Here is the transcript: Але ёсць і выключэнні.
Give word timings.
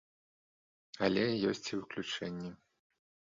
Але 1.07 1.25
ёсць 1.51 1.67
і 1.71 1.75
выключэнні. 1.81 2.51